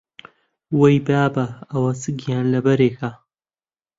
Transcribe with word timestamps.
وەی 0.79 0.97
بابە، 1.07 1.45
ئەوە 1.71 1.91
چ 2.01 2.03
گیانلەبەرێکە! 2.19 3.11